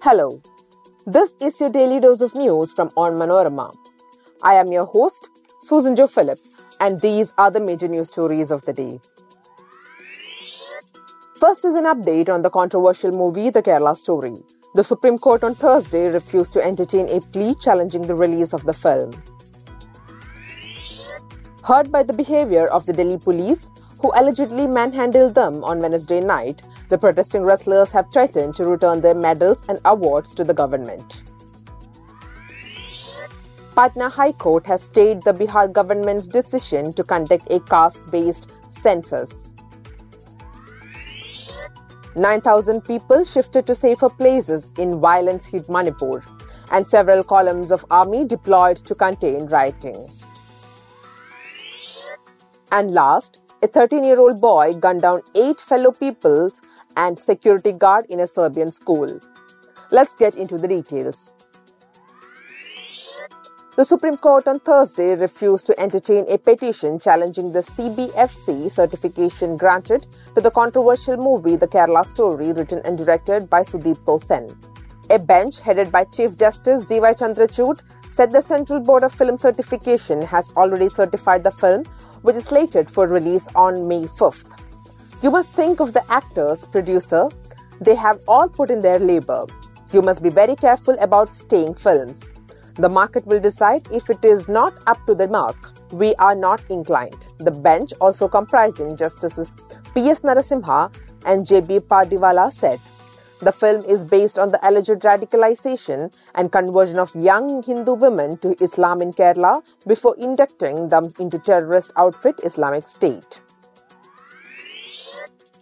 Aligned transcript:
Hello, 0.00 0.40
this 1.08 1.34
is 1.40 1.60
your 1.60 1.70
daily 1.70 1.98
dose 1.98 2.20
of 2.20 2.32
news 2.32 2.72
from 2.72 2.88
Onmanorama. 2.90 3.74
I 4.44 4.54
am 4.54 4.70
your 4.70 4.84
host, 4.84 5.28
Susan 5.60 5.96
Jo 5.96 6.06
Philip, 6.06 6.38
and 6.78 7.00
these 7.00 7.34
are 7.36 7.50
the 7.50 7.58
major 7.58 7.88
news 7.88 8.06
stories 8.06 8.52
of 8.52 8.64
the 8.64 8.72
day. 8.72 9.00
First 11.40 11.64
is 11.64 11.74
an 11.74 11.84
update 11.84 12.28
on 12.28 12.42
the 12.42 12.48
controversial 12.48 13.10
movie 13.10 13.50
The 13.50 13.60
Kerala 13.60 13.96
Story. 13.96 14.36
The 14.76 14.84
Supreme 14.84 15.18
Court 15.18 15.42
on 15.42 15.56
Thursday 15.56 16.06
refused 16.06 16.52
to 16.52 16.64
entertain 16.64 17.08
a 17.08 17.20
plea 17.20 17.56
challenging 17.60 18.02
the 18.02 18.14
release 18.14 18.52
of 18.52 18.64
the 18.64 18.72
film. 18.72 19.10
Hurt 21.64 21.90
by 21.90 22.04
the 22.04 22.12
behavior 22.12 22.68
of 22.68 22.86
the 22.86 22.92
Delhi 22.92 23.18
police, 23.18 23.68
who 24.00 24.12
allegedly 24.14 24.68
manhandled 24.68 25.34
them 25.34 25.64
on 25.64 25.80
Wednesday 25.80 26.20
night, 26.20 26.62
the 26.88 26.98
protesting 26.98 27.42
wrestlers 27.42 27.90
have 27.90 28.10
threatened 28.12 28.54
to 28.56 28.64
return 28.64 29.00
their 29.00 29.14
medals 29.14 29.62
and 29.68 29.78
awards 29.84 30.34
to 30.34 30.44
the 30.44 30.54
government. 30.54 31.22
Patna 33.74 34.08
High 34.08 34.32
Court 34.32 34.66
has 34.66 34.82
stayed 34.82 35.22
the 35.22 35.32
Bihar 35.32 35.72
government's 35.72 36.26
decision 36.26 36.92
to 36.94 37.04
conduct 37.04 37.52
a 37.52 37.60
caste 37.60 38.10
based 38.10 38.54
census. 38.70 39.54
9,000 42.16 42.80
people 42.82 43.24
shifted 43.24 43.66
to 43.66 43.74
safer 43.74 44.08
places 44.08 44.72
in 44.78 44.98
violence 44.98 45.46
hit 45.46 45.68
Manipur, 45.68 46.24
and 46.72 46.84
several 46.84 47.22
columns 47.22 47.70
of 47.70 47.84
army 47.90 48.24
deployed 48.24 48.78
to 48.78 48.94
contain 48.94 49.46
rioting. 49.46 50.10
And 52.72 52.92
last, 52.92 53.38
a 53.62 53.68
13 53.68 54.02
year 54.02 54.20
old 54.20 54.40
boy 54.40 54.74
gunned 54.74 55.02
down 55.02 55.22
eight 55.36 55.60
fellow 55.60 55.92
pupils 55.92 56.60
and 56.98 57.18
security 57.18 57.72
guard 57.72 58.04
in 58.10 58.20
a 58.20 58.26
Serbian 58.26 58.70
school. 58.70 59.18
Let's 59.90 60.14
get 60.14 60.36
into 60.36 60.58
the 60.58 60.68
details. 60.68 61.32
The 63.76 63.84
Supreme 63.84 64.16
Court 64.16 64.48
on 64.48 64.58
Thursday 64.58 65.14
refused 65.14 65.66
to 65.66 65.80
entertain 65.80 66.24
a 66.28 66.36
petition 66.36 66.98
challenging 66.98 67.52
the 67.52 67.60
CBFC 67.60 68.68
certification 68.72 69.56
granted 69.56 70.08
to 70.34 70.40
the 70.40 70.50
controversial 70.50 71.16
movie 71.16 71.54
The 71.54 71.68
Kerala 71.68 72.04
Story, 72.04 72.52
written 72.52 72.80
and 72.84 72.98
directed 72.98 73.48
by 73.48 73.62
Sudipto 73.62 74.20
Sen. 74.22 74.48
A 75.10 75.20
bench 75.20 75.60
headed 75.60 75.92
by 75.92 76.02
Chief 76.04 76.36
Justice 76.36 76.84
D.Y. 76.86 77.12
Chandrachud 77.12 77.80
said 78.10 78.32
the 78.32 78.42
Central 78.42 78.80
Board 78.80 79.04
of 79.04 79.12
Film 79.12 79.38
Certification 79.38 80.20
has 80.22 80.52
already 80.56 80.88
certified 80.88 81.44
the 81.44 81.52
film, 81.52 81.84
which 82.22 82.34
is 82.34 82.46
slated 82.46 82.90
for 82.90 83.06
release 83.06 83.46
on 83.54 83.86
May 83.86 84.06
5th. 84.06 84.57
You 85.20 85.32
must 85.32 85.52
think 85.52 85.80
of 85.80 85.94
the 85.94 86.12
actors, 86.12 86.64
producer, 86.64 87.28
they 87.80 87.96
have 87.96 88.20
all 88.28 88.48
put 88.48 88.70
in 88.70 88.82
their 88.82 89.00
labor. 89.00 89.46
You 89.90 90.00
must 90.00 90.22
be 90.22 90.30
very 90.30 90.54
careful 90.54 90.96
about 91.00 91.32
staying 91.34 91.74
films. 91.74 92.32
The 92.76 92.88
market 92.88 93.26
will 93.26 93.40
decide 93.40 93.82
if 93.90 94.10
it 94.10 94.24
is 94.24 94.46
not 94.46 94.74
up 94.86 95.04
to 95.06 95.16
the 95.16 95.26
mark. 95.26 95.56
We 95.90 96.14
are 96.16 96.36
not 96.36 96.62
inclined. 96.70 97.26
The 97.38 97.50
bench, 97.50 97.92
also 98.00 98.28
comprising 98.28 98.96
Justices 98.96 99.56
P.S. 99.92 100.20
Narasimha 100.20 100.94
and 101.26 101.44
J.B. 101.44 101.80
Pardiwala, 101.80 102.52
said. 102.52 102.78
The 103.40 103.50
film 103.50 103.84
is 103.86 104.04
based 104.04 104.38
on 104.38 104.52
the 104.52 104.60
alleged 104.62 105.02
radicalization 105.02 106.14
and 106.36 106.52
conversion 106.52 107.00
of 107.00 107.12
young 107.16 107.64
Hindu 107.64 107.94
women 107.94 108.36
to 108.38 108.54
Islam 108.62 109.02
in 109.02 109.12
Kerala 109.12 109.62
before 109.84 110.14
inducting 110.16 110.88
them 110.88 111.08
into 111.18 111.40
terrorist 111.40 111.92
outfit 111.96 112.36
Islamic 112.44 112.86
State. 112.86 113.40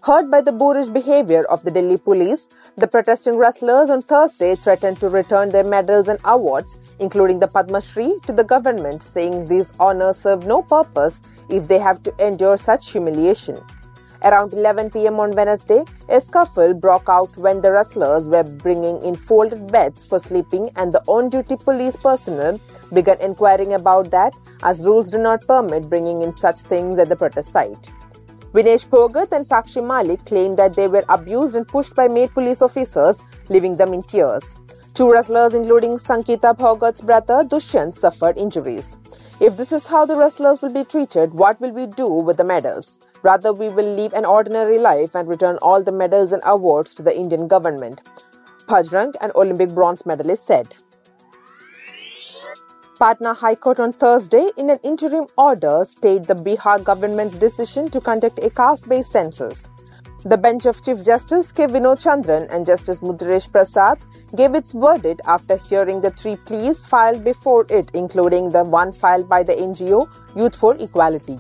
Hurt 0.07 0.31
by 0.31 0.41
the 0.41 0.53
boorish 0.53 0.87
behavior 0.87 1.43
of 1.51 1.65
the 1.65 1.71
Delhi 1.73 1.97
police, 1.97 2.49
the 2.77 2.87
protesting 2.87 3.37
wrestlers 3.37 3.91
on 3.91 4.03
Thursday 4.03 4.55
threatened 4.55 5.01
to 5.01 5.09
return 5.09 5.49
their 5.49 5.65
medals 5.65 6.07
and 6.07 6.21
awards, 6.25 6.79
including 7.01 7.41
the 7.41 7.49
Padma 7.49 7.81
Shri, 7.81 8.15
to 8.25 8.33
the 8.33 8.45
government, 8.45 9.03
saying 9.03 9.49
these 9.49 9.73
honors 9.81 10.19
serve 10.19 10.47
no 10.47 10.63
purpose 10.63 11.23
if 11.49 11.67
they 11.67 11.81
have 11.81 12.05
to 12.05 12.15
endure 12.25 12.57
such 12.57 12.93
humiliation. 12.93 13.59
Around 14.23 14.53
11 14.53 14.91
pm 14.91 15.19
on 15.19 15.33
Wednesday, 15.33 15.85
a 16.09 16.21
scuffle 16.21 16.73
broke 16.73 17.09
out 17.09 17.37
when 17.37 17.61
the 17.61 17.73
wrestlers 17.73 18.29
were 18.29 18.45
bringing 18.45 19.03
in 19.05 19.17
folded 19.17 19.73
beds 19.73 20.07
for 20.07 20.21
sleeping, 20.21 20.71
and 20.77 20.93
the 20.93 21.03
on 21.09 21.29
duty 21.31 21.57
police 21.57 21.97
personnel 21.97 22.61
began 22.95 23.21
inquiring 23.21 23.73
about 23.73 24.13
that, 24.13 24.33
as 24.63 24.87
rules 24.87 25.11
do 25.11 25.19
not 25.19 25.45
permit 25.49 25.91
bringing 25.91 26.23
in 26.23 26.33
such 26.33 26.61
things 26.61 26.97
at 27.01 27.09
the 27.09 27.17
protest 27.17 27.51
site. 27.51 27.91
Vinesh 28.57 28.87
Phogat 28.87 29.33
and 29.33 29.45
Sakshi 29.45 29.87
Malik 29.87 30.25
claimed 30.25 30.57
that 30.57 30.75
they 30.75 30.89
were 30.89 31.05
abused 31.11 31.57
and 31.57 31.69
pushed 31.69 31.95
by 31.95 32.09
male 32.09 32.29
police 32.29 32.63
officers, 32.63 33.23
leaving 33.51 33.77
them 33.77 33.93
in 33.93 34.03
tears. 34.03 34.57
Two 34.95 35.13
wrestlers, 35.13 35.53
including 35.53 35.99
Sangeeta 35.99 36.57
Phogat's 36.57 37.03
brother 37.03 37.45
Dushyant, 37.45 37.93
suffered 37.93 38.39
injuries. 38.39 38.99
If 39.41 39.59
this 39.59 39.73
is 39.73 39.87
how 39.87 40.07
the 40.07 40.17
wrestlers 40.17 40.63
will 40.63 40.73
be 40.73 40.85
treated, 40.85 41.35
what 41.35 41.61
will 41.61 41.73
we 41.73 41.87
do 41.87 42.09
with 42.09 42.39
the 42.39 42.45
medals? 42.45 42.99
Rather, 43.23 43.53
we 43.53 43.69
will 43.69 43.95
live 43.95 44.15
an 44.15 44.25
ordinary 44.25 44.79
life 44.79 45.15
and 45.15 45.29
return 45.29 45.59
all 45.61 45.83
the 45.83 45.93
medals 45.93 46.33
and 46.33 46.41
awards 46.47 46.95
to 46.95 47.03
the 47.03 47.15
Indian 47.15 47.47
government. 47.49 48.01
Bajrang, 48.69 49.15
an 49.21 49.33
Olympic 49.35 49.75
bronze 49.75 50.07
medalist, 50.07 50.47
said. 50.47 50.75
Patna 52.99 53.35
High 53.35 53.57
Court 53.57 53.79
on 53.79 53.93
Thursday, 53.93 54.49
in 54.57 54.71
an 54.71 54.79
interim 54.83 55.27
order, 55.37 55.85
stayed 55.87 56.25
the 56.25 56.35
Bihar 56.35 56.83
government's 56.83 57.37
decision 57.37 57.91
to 57.91 58.01
conduct 58.01 58.39
a 58.39 58.49
caste 58.49 58.89
based 58.89 59.13
census. 59.13 59.69
The 60.25 60.39
bench 60.39 60.65
of 60.65 60.83
Chief 60.83 61.05
Justice 61.05 61.53
K. 61.53 61.67
Vinod 61.67 62.03
Chandran 62.03 62.51
and 62.51 62.65
Justice 62.65 63.01
Madhuresh 63.01 63.53
Prasad 63.53 63.99
gave 64.35 64.55
its 64.55 64.73
verdict 64.73 65.21
after 65.27 65.57
hearing 65.57 66.01
the 66.01 66.11
three 66.13 66.37
pleas 66.37 66.81
filed 66.87 67.23
before 67.23 67.67
it, 67.69 67.91
including 67.93 68.49
the 68.49 68.65
one 68.65 68.93
filed 68.93 69.29
by 69.29 69.43
the 69.43 69.53
NGO 69.53 70.09
Youth 70.35 70.57
for 70.57 70.75
Equality. 70.77 71.39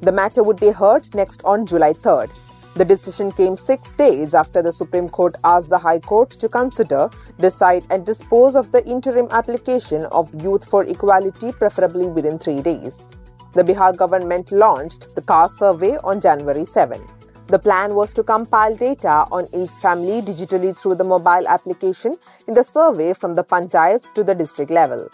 The 0.00 0.12
matter 0.12 0.44
would 0.44 0.60
be 0.60 0.70
heard 0.70 1.12
next 1.12 1.42
on 1.44 1.66
July 1.66 1.92
3rd. 1.92 2.30
The 2.74 2.84
decision 2.84 3.30
came 3.30 3.56
six 3.56 3.92
days 3.92 4.34
after 4.34 4.60
the 4.60 4.72
Supreme 4.72 5.08
Court 5.08 5.36
asked 5.44 5.70
the 5.70 5.78
High 5.78 6.00
Court 6.00 6.30
to 6.30 6.48
consider, 6.48 7.08
decide, 7.38 7.86
and 7.90 8.04
dispose 8.04 8.56
of 8.56 8.72
the 8.72 8.84
interim 8.84 9.28
application 9.30 10.06
of 10.06 10.34
Youth 10.42 10.68
for 10.68 10.84
Equality, 10.84 11.52
preferably 11.52 12.06
within 12.06 12.36
three 12.36 12.60
days. 12.60 13.06
The 13.52 13.62
Bihar 13.62 13.96
government 13.96 14.50
launched 14.50 15.14
the 15.14 15.22
caste 15.22 15.58
survey 15.58 15.98
on 16.02 16.20
January 16.20 16.64
7. 16.64 17.00
The 17.46 17.60
plan 17.60 17.94
was 17.94 18.12
to 18.14 18.24
compile 18.24 18.74
data 18.74 19.26
on 19.30 19.46
each 19.54 19.70
family 19.70 20.20
digitally 20.20 20.76
through 20.76 20.96
the 20.96 21.04
mobile 21.04 21.46
application 21.46 22.16
in 22.48 22.54
the 22.54 22.64
survey 22.64 23.12
from 23.12 23.36
the 23.36 23.44
panchayat 23.44 24.12
to 24.14 24.24
the 24.24 24.34
district 24.34 24.72
level. 24.72 25.08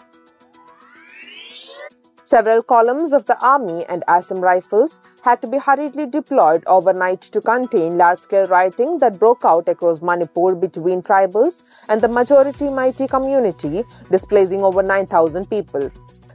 Several 2.23 2.63
columns 2.63 3.13
of 3.13 3.25
the 3.25 3.37
army 3.45 3.85
and 3.89 4.03
Assam 4.07 4.39
rifles 4.39 5.01
had 5.23 5.41
to 5.41 5.47
be 5.47 5.57
hurriedly 5.57 6.05
deployed 6.07 6.63
overnight 6.67 7.21
to 7.21 7.41
contain 7.41 7.97
large 7.97 8.19
scale 8.19 8.47
rioting 8.47 8.97
that 8.99 9.19
broke 9.19 9.45
out 9.45 9.69
across 9.69 10.01
Manipur 10.01 10.55
between 10.55 11.01
tribals 11.01 11.61
and 11.89 12.01
the 12.01 12.07
majority 12.07 12.65
Meitei 12.65 13.09
community, 13.09 13.83
displacing 14.09 14.63
over 14.63 14.81
9,000 14.81 15.49
people. 15.49 15.91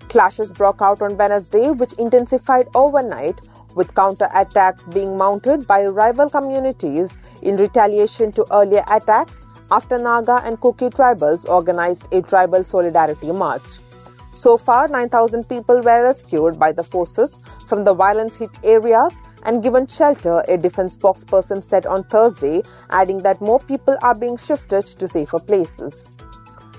Clashes 0.09 0.53
broke 0.53 0.81
out 0.81 1.03
on 1.03 1.17
Wednesday, 1.17 1.71
which 1.71 1.93
intensified 1.95 2.69
overnight, 2.75 3.41
with 3.75 3.95
counter 3.95 4.29
attacks 4.35 4.87
being 4.87 5.17
mounted 5.19 5.67
by 5.67 5.85
rival 5.85 6.31
communities 6.31 7.15
in 7.43 7.57
retaliation 7.57 8.33
to 8.33 8.47
earlier 8.53 8.85
attacks 8.89 9.43
after 9.71 9.99
Naga 9.99 10.43
and 10.45 10.61
Kuki 10.61 10.87
tribals 10.87 11.47
organized 11.49 12.07
a 12.13 12.23
tribal 12.23 12.63
solidarity 12.63 13.33
march. 13.33 13.81
So 14.37 14.59
far, 14.59 14.87
9,000 14.87 15.49
people 15.49 15.77
were 15.77 16.03
rescued 16.03 16.59
by 16.59 16.71
the 16.71 16.83
forces 16.83 17.41
from 17.67 17.85
the 17.85 17.95
violence 17.95 18.39
hit 18.39 18.51
areas 18.63 19.15
and 19.47 19.63
given 19.63 19.87
shelter, 19.87 20.45
a 20.47 20.59
defense 20.59 20.95
spokesperson 20.95 21.63
said 21.63 21.87
on 21.87 22.05
Thursday, 22.05 22.61
adding 22.91 23.23
that 23.23 23.41
more 23.41 23.61
people 23.61 23.97
are 24.03 24.15
being 24.15 24.37
shifted 24.37 24.87
to 24.87 25.09
safer 25.09 25.39
places. 25.39 26.11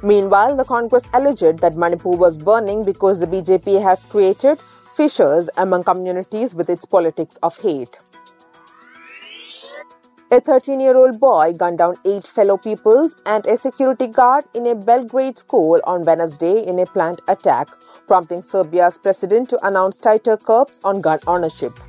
Meanwhile, 0.03 0.55
the 0.55 0.65
Congress 0.65 1.05
alleged 1.15 1.57
that 1.57 1.75
Manipur 1.75 2.11
was 2.11 2.37
burning 2.37 2.83
because 2.83 3.19
the 3.19 3.25
BJP 3.25 3.81
has 3.81 4.05
created 4.05 4.59
fissures 4.93 5.49
among 5.57 5.83
communities 5.83 6.53
with 6.53 6.69
its 6.69 6.85
politics 6.85 7.39
of 7.41 7.57
hate. 7.59 7.97
A 10.29 10.41
13 10.41 10.81
year 10.81 10.97
old 10.97 11.21
boy 11.21 11.53
gunned 11.53 11.77
down 11.77 11.95
eight 12.03 12.27
fellow 12.27 12.57
pupils 12.57 13.15
and 13.25 13.47
a 13.47 13.57
security 13.57 14.07
guard 14.07 14.43
in 14.53 14.67
a 14.67 14.75
Belgrade 14.75 15.37
school 15.37 15.79
on 15.85 16.03
Wednesday 16.03 16.67
in 16.67 16.79
a 16.79 16.85
planned 16.85 17.21
attack, 17.29 17.69
prompting 18.07 18.43
Serbia's 18.43 18.97
president 18.97 19.47
to 19.47 19.65
announce 19.65 19.99
tighter 19.99 20.35
curbs 20.35 20.81
on 20.83 20.99
gun 20.99 21.19
ownership. 21.27 21.79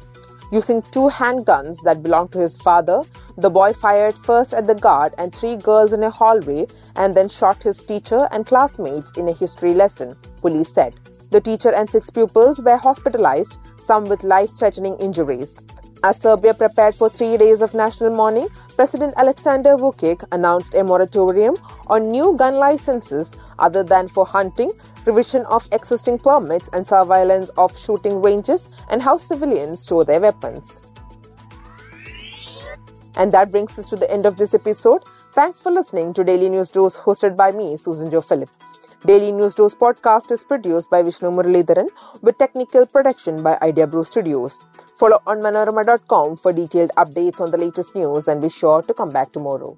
Using 0.53 0.83
two 0.83 1.09
handguns 1.09 1.79
that 1.83 2.05
belonged 2.05 2.31
to 2.31 2.39
his 2.39 2.63
father, 2.63 3.03
the 3.37 3.51
boy 3.51 3.73
fired 3.73 4.17
first 4.17 4.55
at 4.55 4.69
the 4.69 4.77
guard 4.77 5.15
and 5.19 5.35
three 5.35 5.57
girls 5.57 5.93
in 5.93 6.05
a 6.05 6.11
hallway 6.11 6.69
and 6.95 7.17
then 7.17 7.29
shot 7.29 7.65
his 7.65 7.79
teacher 7.79 8.29
and 8.31 8.47
classmates 8.47 9.11
in 9.17 9.27
a 9.27 9.33
history 9.33 9.75
lesson, 9.75 10.15
police 10.43 10.73
said. 10.73 10.95
The 11.33 11.41
teacher 11.41 11.75
and 11.75 11.91
six 11.91 12.09
pupils 12.09 12.63
were 12.63 12.77
hospitalized, 12.77 13.59
some 13.79 14.05
with 14.05 14.23
life 14.23 14.57
threatening 14.57 14.97
injuries. 15.01 15.65
As 16.05 16.21
Serbia 16.21 16.55
prepared 16.55 16.95
for 16.95 17.11
three 17.11 17.37
days 17.37 17.61
of 17.61 17.75
national 17.75 18.15
mourning, 18.15 18.47
President 18.77 19.15
Alexander 19.17 19.77
Vucic 19.77 20.25
announced 20.31 20.75
a 20.75 20.85
moratorium 20.85 21.57
on 21.89 22.13
new 22.13 22.37
gun 22.37 22.55
licenses 22.55 23.33
other 23.59 23.83
than 23.83 24.07
for 24.07 24.25
hunting, 24.25 24.71
revision 25.07 25.45
of 25.47 25.67
existing 25.73 26.19
permits, 26.21 26.69
and 26.73 26.87
surveillance 26.87 27.49
of 27.57 27.77
shooting 27.77 28.23
ranges 28.23 28.69
and 28.91 29.03
how 29.03 29.17
civilians 29.17 29.83
store 29.83 30.05
their 30.05 30.21
weapons. 30.21 30.83
And 33.17 33.33
that 33.33 33.51
brings 33.51 33.77
us 33.77 33.91
to 33.91 33.97
the 33.97 34.09
end 34.09 34.25
of 34.25 34.37
this 34.37 34.55
episode. 34.55 35.03
Thanks 35.33 35.61
for 35.61 35.73
listening 35.73 36.15
to 36.15 36.23
Daily 36.23 36.49
News 36.49 36.71
Dose 36.71 36.97
hosted 36.97 37.37
by 37.37 37.51
me, 37.51 37.77
Susan 37.77 38.09
Jo 38.09 38.21
Philip. 38.21 38.51
Daily 39.07 39.31
News 39.31 39.55
Dose 39.55 39.77
podcast 39.77 40.33
is 40.33 40.43
produced 40.43 40.91
by 40.91 41.03
Vishnu 41.03 41.31
Muralidharan 41.31 41.89
with 42.21 42.37
technical 42.37 42.85
production 42.85 43.45
by 43.45 43.57
Idea 43.63 43.87
Brew 43.87 44.03
Studios. 44.03 44.65
Follow 44.97 45.21
onmanorama.com 45.25 46.37
for 46.37 46.53
detailed 46.53 46.91
updates 46.97 47.41
on 47.41 47.53
the 47.53 47.59
latest 47.59 47.95
news 47.95 48.27
and 48.27 48.43
be 48.43 48.49
sure 48.49 48.83
to 48.83 48.93
come 48.93 49.11
back 49.11 49.31
tomorrow. 49.31 49.77